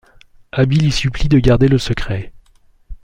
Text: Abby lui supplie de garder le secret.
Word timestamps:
Abby 0.51 0.79
lui 0.79 0.91
supplie 0.91 1.29
de 1.29 1.37
garder 1.37 1.67
le 1.67 1.77
secret. 1.77 2.33